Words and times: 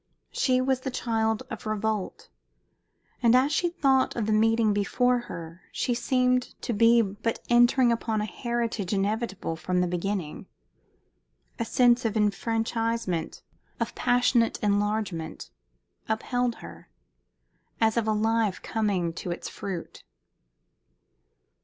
She 0.31 0.59
was 0.61 0.79
the 0.79 0.89
child 0.89 1.43
of 1.51 1.67
revolt, 1.67 2.29
and 3.21 3.35
as 3.35 3.51
she 3.51 3.69
thought 3.69 4.15
of 4.15 4.25
the 4.25 4.31
meeting 4.31 4.73
before 4.73 5.19
her 5.29 5.61
she 5.71 5.93
seemed 5.93 6.59
to 6.63 6.73
be 6.73 7.03
but 7.03 7.37
entering 7.51 7.91
upon 7.91 8.19
a 8.19 8.25
heritage 8.25 8.93
inevitable 8.93 9.55
from 9.55 9.79
the 9.79 9.85
beginning. 9.85 10.47
A 11.59 11.65
sense 11.65 12.03
of 12.03 12.17
enfranchisement, 12.17 13.43
of 13.79 13.93
passionate 13.93 14.57
enlargement, 14.63 15.51
upheld 16.09 16.55
her, 16.65 16.89
as 17.79 17.95
of 17.95 18.07
a 18.07 18.11
life 18.11 18.59
coming 18.63 19.13
to 19.13 19.29
its 19.29 19.49
fruit. 19.49 20.03